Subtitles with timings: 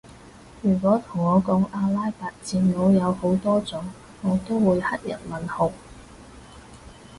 [0.63, 3.85] 如果同我講阿拉伯字母有好多種
[4.23, 5.71] 我都會黑人問號